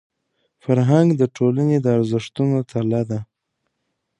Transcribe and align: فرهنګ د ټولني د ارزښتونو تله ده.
فرهنګ 0.63 1.07
د 1.15 1.23
ټولني 1.35 1.77
د 1.81 1.85
ارزښتونو 1.97 2.57
تله 2.69 3.01
ده. 3.09 3.19